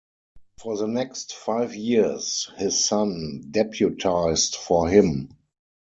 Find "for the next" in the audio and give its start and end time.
0.57-1.35